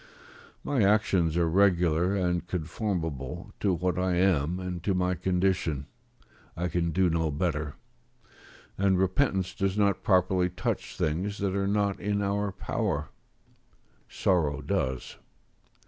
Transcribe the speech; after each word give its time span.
My 0.63 0.81
actions 0.83 1.37
are 1.37 1.47
regular, 1.47 2.15
and 2.15 2.47
conformable 2.47 3.53
to 3.59 3.71
what 3.71 3.99
I 3.99 4.15
am 4.15 4.59
and 4.59 4.81
to 4.83 4.95
my 4.95 5.13
condition; 5.13 5.85
I 6.57 6.69
can 6.69 6.89
do 6.89 7.07
no 7.07 7.29
better; 7.29 7.75
and 8.79 8.97
repentance 8.97 9.53
does 9.53 9.77
not 9.77 10.01
properly 10.01 10.49
touch 10.49 10.97
things 10.97 11.37
that 11.37 11.55
are 11.55 11.67
not 11.67 11.99
in 11.99 12.23
our 12.23 12.51
power; 12.51 13.09
sorrow 14.09 14.63
does.. 14.63 15.17